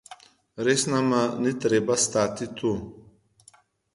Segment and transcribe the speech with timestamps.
[0.67, 2.71] Res nama ni treba stati tu.